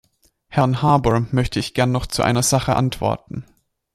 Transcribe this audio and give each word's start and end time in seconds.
Herrn 0.47 0.81
Harbour 0.81 1.27
möchte 1.31 1.59
ich 1.59 1.75
gern 1.75 1.91
noch 1.91 2.07
zu 2.07 2.23
einer 2.23 2.41
Sache 2.41 2.75
antworten. 2.75 3.45